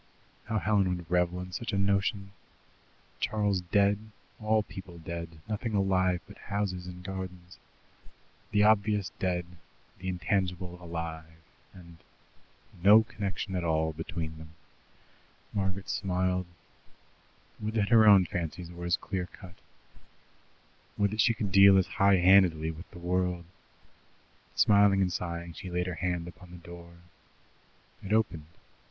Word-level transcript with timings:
How 0.45 0.57
Helen 0.57 0.97
would 0.97 1.11
revel 1.11 1.39
in 1.41 1.51
such 1.51 1.71
a 1.73 1.77
notion! 1.77 2.31
Charles 3.19 3.61
dead, 3.61 3.99
all 4.39 4.63
people 4.63 4.97
dead, 4.97 5.39
nothing 5.47 5.75
alive 5.75 6.21
but 6.27 6.39
houses 6.39 6.87
and 6.87 7.03
gardens. 7.03 7.59
The 8.49 8.63
obvious 8.63 9.11
dead, 9.19 9.45
the 9.99 10.07
intangible 10.07 10.81
alive, 10.83 11.43
and 11.71 11.97
no 12.81 13.03
connection 13.03 13.55
at 13.55 13.63
all 13.63 13.93
between 13.93 14.39
them! 14.39 14.55
Margaret 15.53 15.87
smiled. 15.87 16.47
Would 17.59 17.75
that 17.75 17.89
her 17.89 18.07
own 18.07 18.25
fancies 18.25 18.71
were 18.71 18.85
as 18.85 18.97
clear 18.97 19.27
cut! 19.27 19.53
Would 20.97 21.11
that 21.11 21.21
she 21.21 21.35
could 21.35 21.51
deal 21.51 21.77
as 21.77 21.85
high 21.85 22.15
handedly 22.17 22.71
with 22.71 22.89
the 22.89 22.97
world! 22.97 23.45
Smiling 24.55 25.03
and 25.03 25.13
sighing, 25.13 25.53
she 25.53 25.69
laid 25.69 25.85
her 25.85 25.93
hand 25.93 26.27
upon 26.27 26.49
the 26.49 26.57
door. 26.57 26.95
It 28.01 28.11
opened. 28.11 28.47